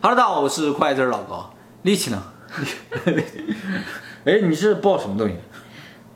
[0.00, 1.52] Hello，大家好，我是快字老高。
[1.82, 2.22] 力气呢？
[4.24, 5.34] 哎，你是报什么东西？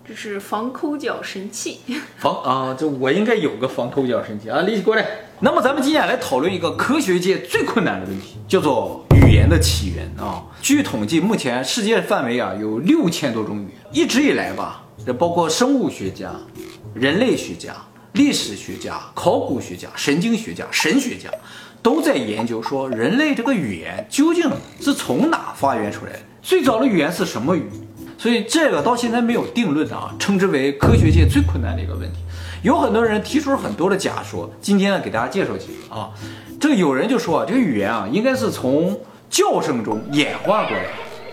[0.07, 1.81] 这是防抠脚神器。
[2.17, 4.61] 防啊，这我应该有个防抠脚神器啊！
[4.61, 5.05] 力气过来。
[5.41, 10.45] 那么咱们今天来讨论一个科学界最困难的问题，叫做语言的起源啊。
[10.61, 13.77] 据统计，目前世界范围啊有六千多种语言。
[13.91, 16.31] 一直以来吧，这包括生物学家、
[16.95, 17.75] 人类学家、
[18.13, 21.29] 历史学家、考古学家、神经学家、神学家。
[21.83, 24.49] 都在研究说人类这个语言究竟
[24.81, 26.19] 是从哪发源出来的？
[26.41, 27.65] 最早的语言是什么语？
[28.17, 32.19] 所以这个到现在没有定论啊，称之为科学界最困难的一个问题。
[32.63, 36.11] 有很多人提出了很多的假说，今天呢给大家介绍几个啊。
[36.61, 38.97] 这个有人就说啊，这个语言啊应该是从
[39.29, 40.85] 叫声中演化过来，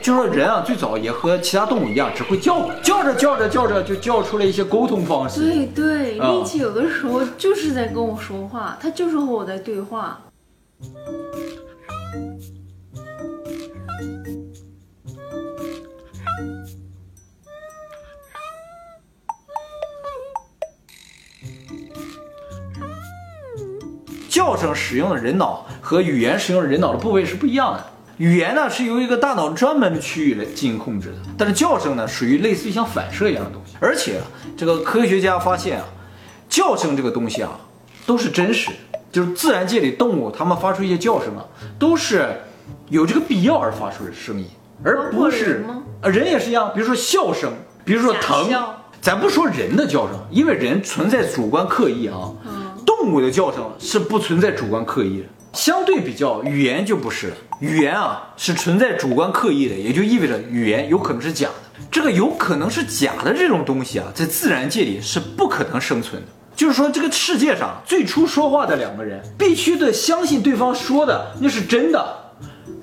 [0.02, 5.42] 就说人啊最早也和其他动物一样，只会叫，叫着叫着叫着就叫出了一些沟通方式。
[5.42, 10.20] 对对，力气有的时候就是在跟我说话，他就是和我在对话。
[24.30, 27.86] 叫声使用的人脑和语言使用的人脑的部位是不一样的。
[28.18, 33.76] 语言呢是由一个大脑专门的区域来进行控制的，但是叫声呢属于类似于像反射一样的东西。
[33.82, 34.22] 而且
[34.56, 35.86] 这个科学家发现啊，
[36.48, 37.60] 叫声这个东西啊
[38.06, 38.89] 都是真实的。
[39.12, 41.46] 就是自然界里动物，它们发出一些叫声啊，
[41.78, 42.28] 都是
[42.90, 44.46] 有这个必要而发出的声音，
[44.84, 45.66] 而不是
[46.02, 46.72] 啊人也是一样。
[46.74, 47.52] 比如说笑声，
[47.84, 48.50] 比如说疼，
[49.02, 52.32] 咱不说人的叫声，因为人存在主观刻意啊。
[52.86, 55.26] 动物的叫声是不存在主观刻意的。
[55.54, 57.36] 相对比较，语言就不是了。
[57.60, 61.80] 语言啊是存在主观刻意的，也就意味着语言有可能是假的。
[61.90, 66.28] 这个有可能是假的这种东西啊，在自然界里是不可能生存的。
[66.60, 72.06] 就是说，这个世界上最初说话的两个人，必须得相信对方说的那是真的，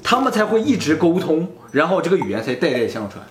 [0.02, 3.22] 他们才会一直沟通，然后这个语言才代代相传。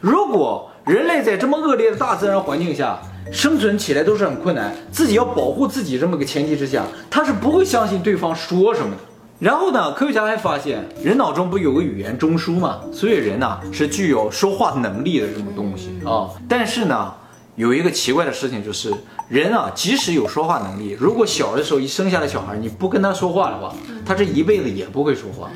[0.00, 2.98] 如果人类在这么恶劣的大自然环境下
[3.30, 9.02] 生存起来都是很困难，自己要保护自己这么个前提之下，他是不会相信对方说什么的。
[9.38, 12.80] 然后呢，科学家还发现，人脑中不有个语言中枢吗？
[12.90, 16.30] 所以人呢是具有说话能力的这么东西啊。
[16.48, 17.12] 但是呢，
[17.56, 18.94] 有一个奇怪的事情就是。
[19.28, 23.74] 人啊，即使有说话能力，如果小的时候一生下来小孩，你不跟他说话的话，
[24.04, 25.50] 他这一辈子也不会说话。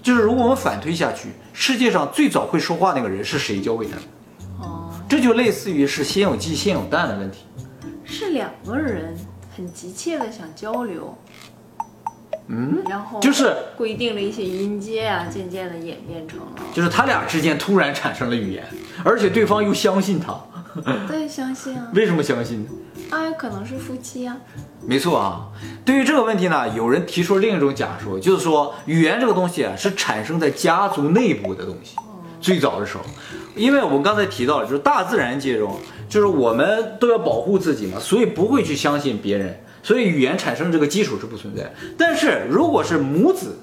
[0.00, 4.02] 就是如果我们反推下去，世界上最早会说话那个人是谁教给他的？
[4.60, 7.38] 哦，这就类似于是先有鸡先有蛋的问题。
[8.04, 9.18] 是两个人
[9.56, 11.18] 很急切的想交流，
[12.46, 18.64] 嗯，然后就是规定了一些音阶啊，渐渐的演变成了，就是他俩之间突然产生了语言，
[19.04, 20.40] 而且对方又相信他。
[21.08, 21.88] 对，相信啊。
[21.94, 22.70] 为什么相信呢？
[23.10, 24.36] 啊，可能是夫妻啊。
[24.86, 25.48] 没错啊。
[25.84, 31.96] 对于这个问题呢，有人提出另一种假说，就是说语言这个东西啊，是产生在家族内部的东西。
[32.40, 33.04] 最早的时候，
[33.54, 35.78] 因为我们刚才提到了，就是大自然界中，
[36.08, 41.72] 就是我们都要保护自己嘛，所以不会去相信别人，所以语言产生这个基础是不存在。
[41.96, 43.58] 但是如果是母子，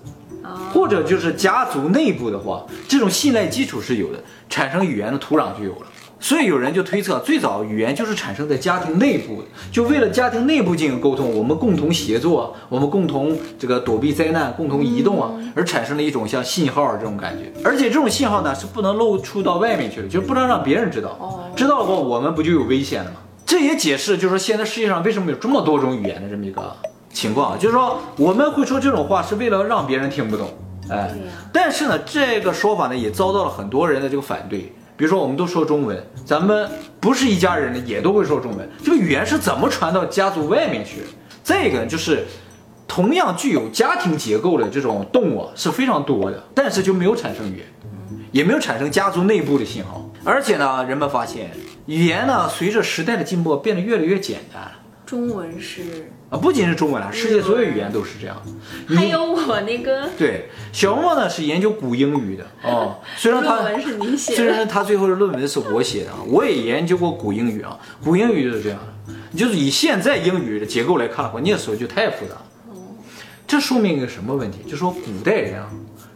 [0.71, 5.87] 或者就是家族内部的话，这种信赖基础是有的，产生语言的土壤就有了。
[6.21, 17.51] 所以有人就推测，最早语言就是产生在家庭内部的，就为了家庭内部进行沟通，我们共同协作，我们共同这个躲避灾难，共同移动啊，而产生了一种像信号这种感觉。
[17.63, 23.17] 而且这种信号呢是不能露出到外面去的，就是不能让别人知道，知道的话我们不就有危险了吗？
[23.45, 26.75] 这也解释就是说现在世界上为什么有这么多种语言的这么一个
[27.13, 30.49] 情况，就是说我们会说这种话是为了让别人听不懂，
[30.89, 31.09] 哎，
[31.53, 34.73] 但是呢这个说法呢也遭到了很多人的这个反对。
[34.99, 38.69] 比如说，我们都说中文，咱们不是一家人的也都会说中文。
[38.83, 41.03] 这个语言是怎么传到家族外面去？
[41.41, 42.25] 再一个就是，
[42.85, 47.65] 同样具有家庭结构的这种动物是非常多的，但是就没有产生语言，
[48.33, 50.05] 也没有产生家族内部的信号。
[50.25, 51.49] 而且呢，人们发现
[51.85, 54.69] 语言呢，随着时代的进步变得越来越简单。
[55.05, 58.39] 中文是啊，不仅是中文了，世界所有语言都是这样。
[58.87, 63.59] 还有我那个 对小莫呢是研究古英语的哦，虽然他
[64.15, 68.77] 虽然他最后的论文是我写的啊，我也研究过古英语啊，古英语就是这样
[69.07, 72.35] 的，就是以现在英语的结构来看的话，那时候就太复杂。
[72.69, 72.77] 哦，
[73.47, 74.59] 这说明一个什么问题？
[74.69, 75.67] 就说古代人啊，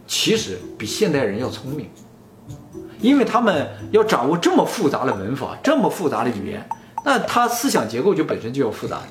[0.06, 1.90] 其实比现代人要聪明，
[3.00, 6.64] 因为他们要掌握这么复杂的文法，这么复杂的语言。
[7.04, 9.02] 那他思想结构就本身就要复杂，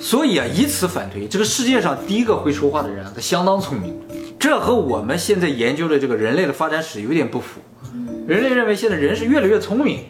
[0.00, 3.94] 所以啊，以此反推，这个世界上第一个会说话的人啊，他相当聪明。
[4.38, 7.60] 这和我们现在研究的这个人类的发展史有点不符。
[8.26, 10.00] 人类认为现在人是越来越聪明，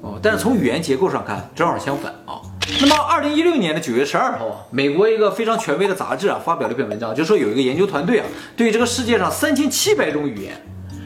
[0.00, 2.40] 哦，但是从语言结构上看，正好相反啊。
[2.80, 10.54] 那么，二零一六年的九月十二号啊，美国一个非常权威的杂志啊，发表了一篇文章，就说有一个研究团队啊，对这个世界上三千七百种语言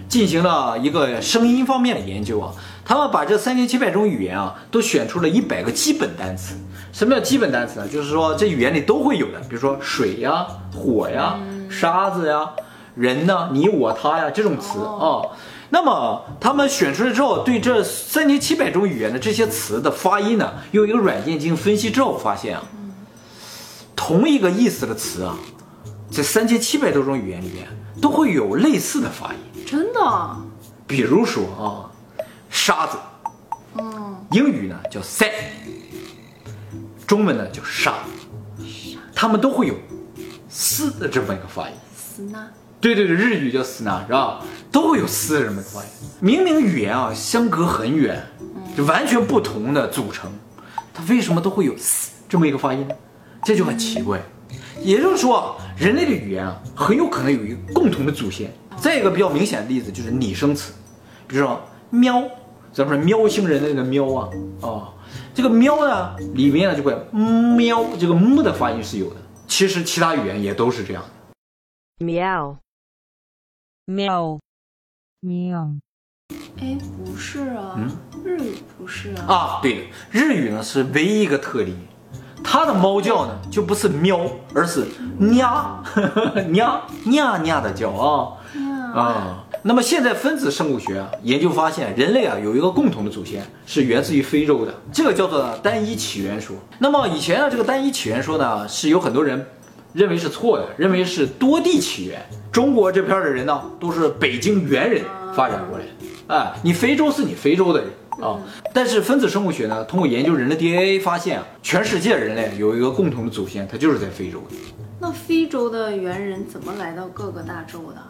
[0.08, 2.54] 进行了一个声音方面的研究啊。
[2.84, 6.54] 他们把这三千七百种语言啊，都选出了一百个基本单词。
[6.92, 7.88] 什么叫基本单词呢？
[7.88, 11.38] 就是说这语言里都会有的，比如说水呀、火呀、
[11.68, 12.50] 沙子呀、
[12.94, 15.22] 人呢、你我他呀这种词啊。
[15.70, 22.62] 那么他们选出来之后，对这三千七百种语言的这些词的发音呢，用一个软件进行分析之后，发现啊，
[23.96, 25.34] 同一个意思的词啊，
[26.10, 27.66] 在三千七百多种语言里面
[28.00, 29.64] 都会有类似的发音。
[29.66, 30.36] 真的？
[30.86, 31.90] 比如说啊，
[32.54, 32.96] 沙子，
[33.76, 35.28] 嗯，英语呢叫 sand，
[37.04, 37.94] 中文呢叫沙，
[39.12, 39.74] 他们都会有
[40.48, 41.74] “丝”的这么一个发音。
[41.96, 42.48] 丝呢？
[42.80, 44.40] 对对对，日语叫“丝”呢，是吧？
[44.70, 45.88] 都会有“丝”的这么一个发音。
[46.20, 48.24] 明明语言啊相隔很远，
[48.76, 50.30] 就完全不同的组成，
[50.94, 52.94] 它为什么都会有“丝”这么一个发音呢？
[53.42, 54.22] 这就很奇怪。
[54.80, 58.48] 也就是说啊，人类的语言啊很有可能有一个共同的祖先。
[58.76, 60.72] 再一个比较明显的例子就是拟声词，
[61.26, 61.60] 比如说
[61.90, 62.22] “喵”，
[62.74, 64.28] 咱们说喵星人的那个“喵”啊，
[64.60, 64.92] 啊，
[65.32, 66.92] 这个“喵”呢里面呢就会
[67.56, 69.16] “喵”，这个“木”的发音是有的。
[69.46, 72.04] 其实其他语言也都是这样的。
[72.04, 72.56] meow,
[73.86, 74.40] meow,
[75.22, 75.78] meow.
[76.58, 77.78] 哎，不是啊，
[78.24, 79.24] 日语不是啊。
[79.32, 81.76] 啊，对的，日语呢是唯一一个特例，
[82.42, 84.18] 它的猫叫呢就不是喵，
[84.52, 84.84] 而是
[85.20, 85.80] nha
[86.50, 88.36] nha nha nha 的叫啊
[88.92, 89.43] 啊。
[89.66, 96.54] 那么现在分子生物学啊研究发现，人类啊有一个共同的祖先是源自于非洲的，这个叫做单一起源说。
[96.78, 99.42] 那么以前呢这个单一起源说呢是有很多人
[99.94, 102.20] 认为是错的，认为是多地起源。
[102.52, 105.02] 中国这片儿的人呢都是北京猿人
[105.34, 105.90] 发展过来的。
[106.26, 107.88] 哎，你非洲是你非洲的人
[108.20, 108.38] 啊，
[108.74, 114.56] 但是分子生物学呢，通过研究人的 DNA 发现啊，全世界人类有一个共同的祖先，它就是在非洲的。
[115.00, 118.02] 那非洲的猿人怎么来到各个大洲的？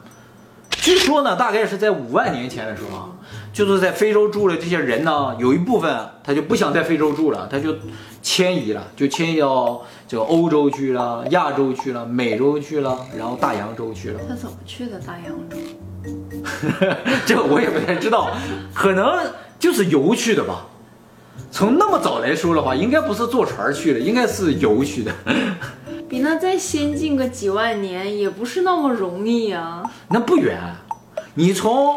[0.84, 3.08] 据说呢，大概是在五万年前的时候啊，
[3.54, 7.74] 就是在非洲住的这些人呢，有一部分他就不想在非洲住了，他就
[8.20, 14.20] 迁移了，就迁移到这个欧洲去了、亚洲去了、美洲去了，然后大洋洲去了。
[14.28, 15.56] 他怎么去的大洋洲？
[17.24, 18.28] 这我也不太知道，
[18.74, 19.18] 可能
[19.58, 20.66] 就是游去的吧。
[21.50, 25.10] 从那么早来说的话，应该不是坐船去的，应该是游去的。
[26.14, 29.82] 比那再先进个几万年，也不是那么容易啊。
[30.10, 30.56] 那不远，
[31.34, 31.96] 你从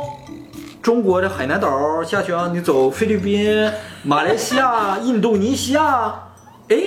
[0.81, 3.71] 中国的海南岛下去啊，你走菲律宾、
[4.01, 6.15] 马来西亚、 印度尼西亚，
[6.69, 6.77] 哎，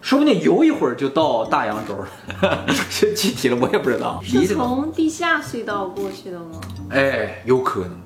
[0.00, 2.64] 说不定游一会儿就到大洋洲了。
[2.88, 6.60] 这具体的我也不知道，离是从地下隧道过去的吗？
[6.90, 7.98] 哎，有可能，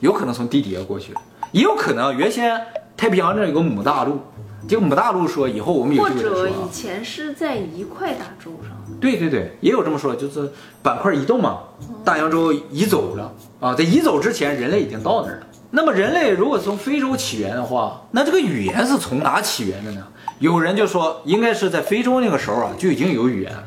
[0.00, 1.20] 有可能从地底下过去的，
[1.52, 2.60] 也有可能原先
[2.96, 4.18] 太平洋这儿有个母大陆，
[4.66, 6.72] 这个母大陆说以后我们有或机会说啊者以。
[6.72, 8.70] 前是在一块大洲上？
[9.00, 10.50] 对对对，也有这么说，就是
[10.82, 11.58] 板块移动嘛，
[12.04, 15.46] 大洋洲移走了啊，在移走之前，人类已经到那儿了。
[15.70, 20.06] 那么人类如果从非洲起源的话，那这个语言是从哪起源的呢？
[20.38, 23.64] 有人就说，应该是在非洲那个时候啊就已经有语言了。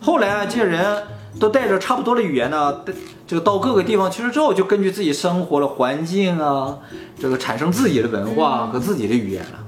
[0.00, 1.02] 后来啊，这些人
[1.40, 2.80] 都带着差不多的语言呢，
[3.26, 6.78] 这个到各个地方去了之后，就根据自己生活的环境啊，
[7.18, 9.58] 这个产生自己的文化和自己的语言了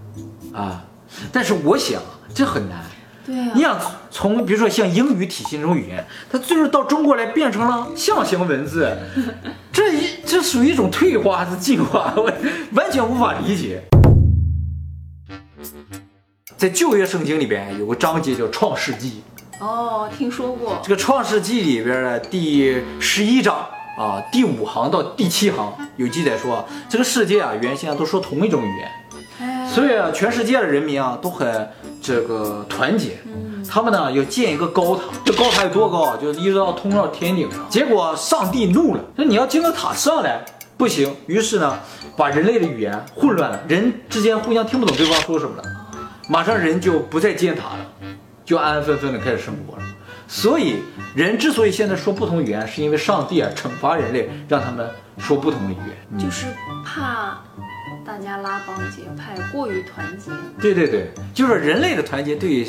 [0.61, 0.85] 啊。
[1.33, 2.01] 但是我想
[2.35, 2.85] 这很难。
[3.27, 3.79] 对啊你，想
[4.11, 8.97] 从比如说像英语体系那种语言，它最后到中国来变成了象形文字，
[9.71, 12.15] 这一这属于一种退化还是进化？
[12.17, 12.33] 我
[12.73, 13.83] 完全无法理解。
[16.57, 19.23] 在旧约圣经里边有个章节叫《创世纪》，
[19.65, 20.79] 哦，听说过。
[20.83, 23.57] 这个《创世纪》里边的第十一章
[23.99, 29.00] 啊，第五行到第七行有记载说，这个世界啊原先啊都说同一种语言，哎，
[29.73, 31.71] 所以啊，全世界的人民啊都很
[32.03, 33.19] 这个团结。
[33.69, 36.19] 他们呢要建一个高塔，这高塔有多高啊？
[36.21, 37.61] 就一直到通到天顶上。
[37.71, 40.45] 结果上帝怒了，说你要建个塔上来
[40.77, 41.15] 不行。
[41.27, 41.79] 于是呢，
[42.17, 45.63] 把人类的语言混乱了，人之间互相听不懂对方说什么了。
[46.29, 47.87] 马上人就不再建塔了，
[48.45, 49.83] 就安安分分的开始生活了。
[50.27, 50.77] 所以
[51.15, 56.19] 人之所以现在说不同语言，是因为上帝啊惩罚人类，让他们说不同的语言。
[56.19, 56.47] 就是
[56.85, 57.39] 怕
[58.11, 62.67] 大家拉帮结派，过于团结对对对，就是人类的团结对于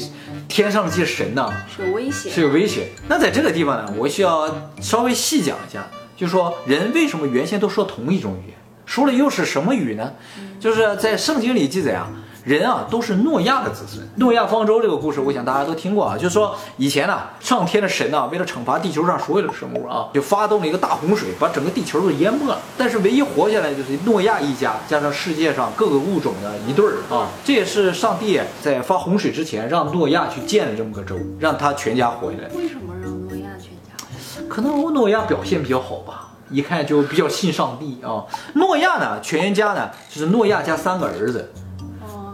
[0.47, 2.29] 天上这些神呢、是有威胁。
[2.29, 2.89] 是有威胁。
[3.07, 5.83] 那在这个地方呢，我需要稍微细讲一下，
[6.15, 10.13] 就说人为什么原先都说同一种语言，说了又是什么语呢？
[10.59, 12.07] 就是在圣经里记载啊，
[12.43, 14.05] 人啊都是诺亚的子孙。
[14.15, 22.59] 诺亚方舟这个故事，我想大家都听过啊，就是说以前呢、上天的神呢、为了惩罚地球上所有的生物啊，就发动了一个大洪水，把整个地球都淹没了。
[22.77, 27.27] 但是唯一活下来就是诺亚一家，加上世界上各个物种的一对儿啊。
[27.43, 32.49] 这也是上帝在发洪水之前让诺亚去建了这么个州，让他全家活下来。
[32.55, 34.47] 为什么让诺亚全家？
[34.49, 38.25] 可能诺亚表现比较好吧，一看就比较信上帝啊。
[38.55, 41.51] 诺亚呢，全家呢就是诺亚加三个儿子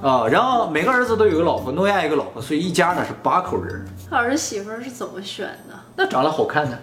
[0.01, 3.85] 哦，啊，然后每个儿子都有个老婆，诺亚一个老婆，所以一家呢是八口人。
[4.09, 5.73] 他儿媳妇儿是怎么选的？
[5.95, 6.77] 那长得好看的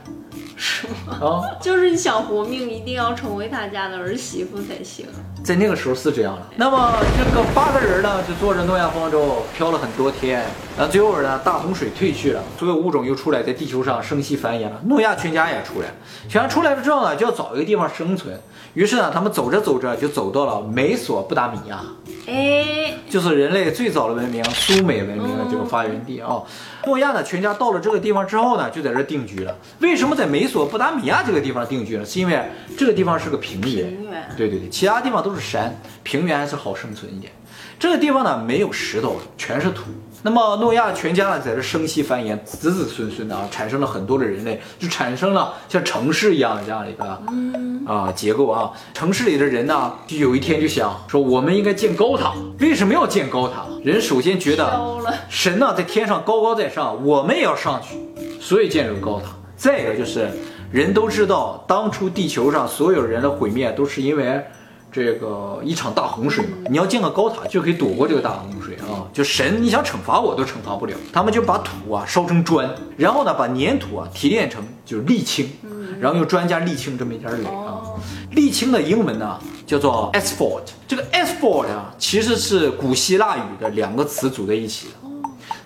[0.57, 1.19] 是吗？
[1.21, 5.07] 啊， 就是你想活命，一定要成为他家的儿媳妇才行。
[5.45, 6.43] 在那个时候是这样的。
[6.57, 10.43] 那么这个八个人呢，就坐着诺亚方舟漂了很多天，
[10.75, 14.81] 然后最后呢，大洪水退去了，所有物种又出来，在地球上生息繁衍了。
[14.87, 15.95] 诺亚全家也出来了，
[16.31, 18.41] 全家出来了之后呢，就要找一个地方生存。
[18.73, 21.81] 于是呢，他们走着走着就走到了美索不达米亚。
[22.27, 26.43] 哎，就是人类最早的文明苏美文明的这个发源地啊。
[26.87, 29.55] 诺亚呢，全家到了这个地方之后呢，就在这儿定居了。
[29.81, 32.05] 为什么在美索不达米亚这个地方定居呢？
[32.05, 32.41] 是因为
[32.79, 33.91] 这个地方是个平原。
[33.91, 37.33] 平原对对对，其他地方都是山，平原还是好生存一点。
[37.79, 39.83] 这个地方呢，没有石头，全是土。
[40.23, 47.05] 那么诺亚全家呢，在这生息繁衍，子子孙孙的啊，产生了很多的人类，就产生了像城市一样的这样的一个
[47.87, 48.73] 啊结构啊。
[48.95, 52.33] 城市里的人呢，就有一天就想说，我们应该建高塔。
[52.59, 53.67] 为什么要建高塔？
[53.83, 54.81] 人首先觉得
[55.29, 57.99] 神呢在天上高高在上，我们也要上去，
[58.41, 59.27] 所以建这个高塔。
[59.57, 60.31] 再一个就是，
[60.73, 64.43] 人都知道，当初地球上所有人的毁灭都是因为
[64.95, 66.53] 这个一场大洪水嘛。
[66.71, 69.11] 你要建个高塔就可以躲过这个大洪水啊。
[69.13, 75.51] 就神你想惩罚我都惩罚不了，他们就把土啊烧成砖，然后呢把粘土啊提炼成就是沥青，
[75.99, 77.83] 然后用砖加沥青这么一点儿垒啊。
[77.83, 78.01] 哦，
[78.37, 84.95] 沥青的英文呢叫做 asphalt，这个 asphalt 啊其实是古希腊语的两个词组在一起的。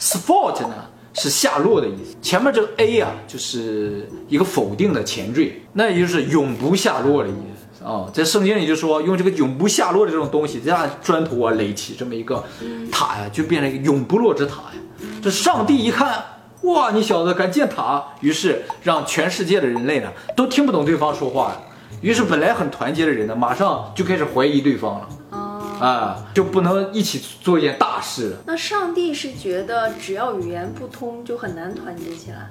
[0.00, 0.74] sport 呢
[1.14, 8.10] 是下落的意思，前面这个 a 啊就是一个否定的前缀，那也就是永不下落的意思啊。
[8.12, 12.44] 在圣经里就说用这个永不下落的这种东西，这样砖头啊垒起这么一个
[12.90, 14.80] 塔呀，就变成一个永不落之塔呀。
[15.22, 16.24] 这上帝一看。
[16.62, 18.04] 哇，你小子敢建塔！
[18.20, 21.60] 于是让全世界的人类呢都听不懂对方说话了。
[22.00, 28.38] 于是本来很团结的人呢，马上就开始怀疑对方了哦，啊，就不能一起做一件大事了。
[28.44, 32.50] 那上帝是觉得只要语言不通就很难团结起来。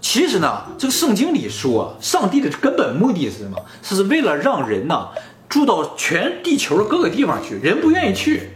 [0.00, 3.56] 其实呢，这个圣经里说啊，上帝的根本目的是什么？
[3.82, 5.08] 是为了让人呢
[5.48, 8.50] 住到全地球的各个地方去，人不愿意去，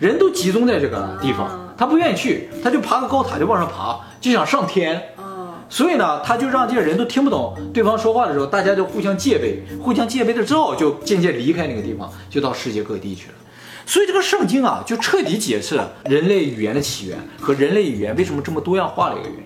[0.00, 5.00] 人都集中在这个地啊方，他不愿意去，他就爬个高塔就往上爬，就想上天。
[5.16, 13.34] 哦，所以呢，他就让这些人都听不懂对方说话的时候，大家就互相戒备，互相戒备了之后，就渐渐离开那个地方，就到世界各地去了。
[13.86, 19.44] 所以这个圣经啊，就彻底解释了人类语言的起源和人类语言为什么这么多样化的一个原因。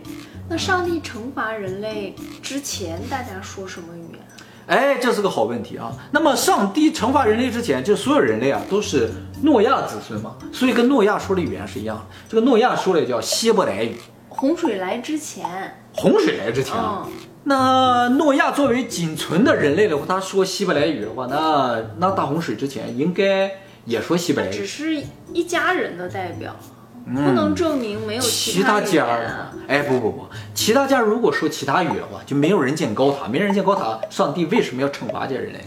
[0.52, 4.20] 那上帝惩罚人类之前，大家说什么语言？
[4.66, 5.90] 哎，这是个好问题啊。
[6.10, 9.08] 那么上帝惩罚人类之前，就所有人类啊都是
[9.44, 12.02] 诺亚子孙嘛，所以跟诺亚说的语言是一样的。
[12.28, 13.96] 这个诺亚说的叫希伯来语。
[14.28, 17.12] 洪水来之前，洪水来之前啊，嗯，
[17.44, 23.50] 那诺亚作为仅存的人类的话，他说希伯来语的话，那那大洪水之前应该
[23.86, 24.52] 也说希伯来语。
[24.52, 35.60] 只是一家人的代表，嗯不能证明没有其他家儿言啊。，哎不不不，其他家如果说其他语的话，就没有人建高塔，没人建高塔，上帝为什么要惩罚这些人类？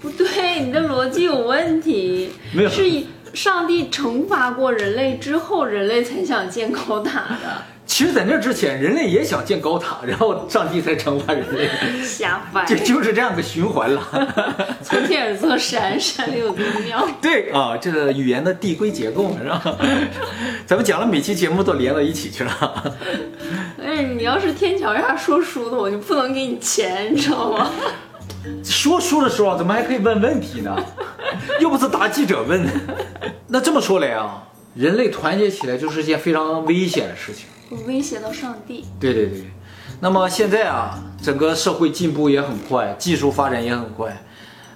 [0.00, 2.32] 不对，你的逻辑有问题。
[2.52, 7.62] 没有是以上帝惩罚过人类之后，人类才想建高塔的，
[8.00, 11.68] 其实，在那之前，人类也想建高塔，然后上帝才惩罚人类，
[12.02, 12.64] 瞎掰。
[12.64, 14.02] 就就是这样个循环了。
[14.82, 17.06] 从天而座山，山里有座庙。
[17.20, 19.76] 对啊，这个语言的递归结构嘛，是吧？
[20.64, 22.94] 咱们讲了每期节目都连到一起去了。
[23.84, 27.70] 哎，你要是天桥上说书的，我就不能给你钱，你知道吗？
[28.64, 30.74] 说书的时候怎么还可以问问题呢？
[31.60, 32.66] 又不是答记者问。
[33.46, 34.42] 那这么说来啊，
[34.74, 37.46] 人类团结起来就是件非常危险的事情。
[37.68, 38.84] 会威胁到上帝。
[38.98, 39.50] 对对对。
[40.00, 44.24] 那么现在啊，整个社会进步也很快，技术发展也很快。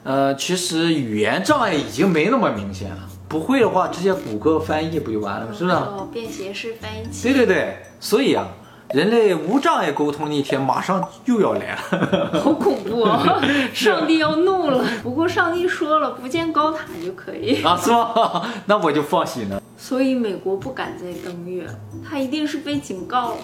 [0.02, 2.98] 呃，其实语言障碍已经没那么明显了。
[3.26, 5.52] 不会的话，直接谷歌翻译不就完了吗？
[5.56, 5.76] 是不是？
[5.76, 7.32] 哦，便携式翻译器。
[7.32, 7.78] 对对对。
[7.98, 8.46] 所以啊，
[8.90, 12.30] 人类无障碍沟通那天马上又要来了。
[12.44, 13.42] 好恐怖哦！
[13.72, 14.84] 上帝要怒了。
[15.02, 17.62] 不过上帝说了，不建高塔就可以。
[17.62, 18.42] 啊，是吗？
[18.66, 19.60] 那我就放心了。
[19.76, 21.66] 所以美国不敢再登月，
[22.08, 23.36] 他一定是被警告了。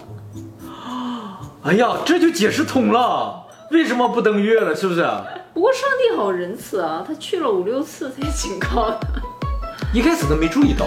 [1.62, 4.74] 哎呀，这就解释通了，为什么不登月了？
[4.74, 5.06] 是不是？
[5.52, 9.00] 不过上帝好仁慈啊，他去了五六次才警告他。
[9.92, 10.86] 一开始都没注意到，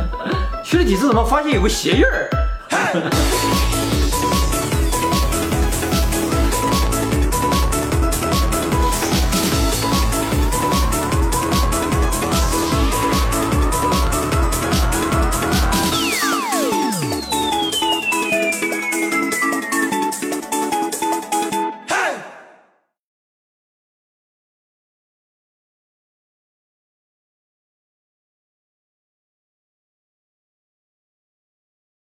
[0.64, 2.30] 去了几次怎么发现有个鞋印儿？